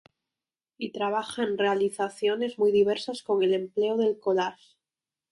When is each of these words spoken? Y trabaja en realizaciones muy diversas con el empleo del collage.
Y 0.79 0.91
trabaja 0.93 1.43
en 1.43 1.59
realizaciones 1.59 2.57
muy 2.57 2.71
diversas 2.71 3.21
con 3.21 3.43
el 3.43 3.53
empleo 3.53 3.97
del 3.97 4.17
collage. 4.17 4.73